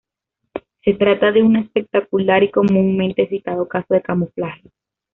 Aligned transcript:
Se 0.83 0.95
trata 0.95 1.31
de 1.31 1.43
un 1.43 1.57
espectacular 1.57 2.41
y 2.41 2.49
comúnmente 2.49 3.27
citado 3.27 3.67
caso 3.67 3.93
de 3.93 4.01
camuflaje. 4.01 4.71